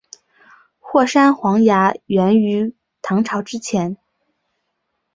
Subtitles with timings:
[0.79, 3.97] 霍山黄芽源于唐朝之前。